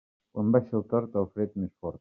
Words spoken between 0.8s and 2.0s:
el tord, el fred més fort.